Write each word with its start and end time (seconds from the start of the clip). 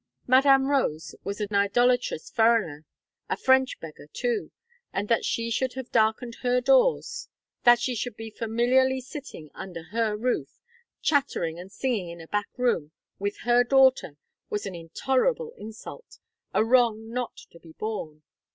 Madame 0.25 0.65
Rose 0.65 1.13
was 1.23 1.39
"an 1.39 1.53
idolatrous 1.53 2.31
furriner!" 2.31 2.85
"a 3.29 3.37
French 3.37 3.79
beggar!" 3.79 4.07
too; 4.11 4.49
and 4.91 5.09
that 5.09 5.23
she 5.23 5.51
should 5.51 5.73
have 5.73 5.91
darkened 5.91 6.37
her 6.41 6.59
doors! 6.59 7.27
that 7.65 7.79
she 7.79 7.93
should 7.93 8.15
be 8.17 8.31
familiarly 8.31 8.99
sitting 8.99 9.51
under 9.53 9.83
her 9.91 10.17
roof 10.17 10.57
chattering 11.03 11.59
and 11.59 11.71
singing 11.71 12.09
in 12.09 12.19
a 12.19 12.27
back 12.27 12.49
room, 12.57 12.91
with 13.19 13.37
her 13.41 13.63
daughter, 13.63 14.17
was 14.49 14.65
an 14.65 14.73
intolerable 14.73 15.53
insult, 15.55 16.17
a 16.51 16.65
wrong 16.65 17.11
not 17.11 17.37
to 17.51 17.59
be 17.59 17.73
borne. 17.73 18.23